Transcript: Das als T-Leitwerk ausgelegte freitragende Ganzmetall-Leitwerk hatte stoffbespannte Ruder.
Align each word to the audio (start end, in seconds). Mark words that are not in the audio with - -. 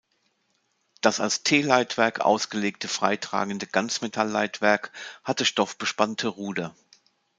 Das 1.01 1.19
als 1.19 1.43
T-Leitwerk 1.43 2.21
ausgelegte 2.21 2.87
freitragende 2.87 3.67
Ganzmetall-Leitwerk 3.67 4.91
hatte 5.23 5.45
stoffbespannte 5.45 6.27
Ruder. 6.27 6.73